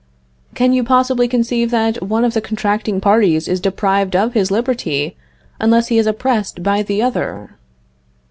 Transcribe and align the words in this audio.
Can 0.55 0.73
you 0.73 0.83
possibly 0.83 1.27
conceive 1.27 1.69
that 1.69 2.01
one 2.01 2.25
of 2.25 2.33
the 2.33 2.41
contracting 2.41 2.99
parties 2.99 3.47
is 3.47 3.59
deprived 3.61 4.15
of 4.15 4.33
his 4.33 4.49
liberty 4.49 5.15
unless 5.59 5.89
he 5.89 5.99
is 5.99 6.07
oppressed 6.07 6.63
by 6.63 6.81
the 6.81 7.03
other? 7.03 7.51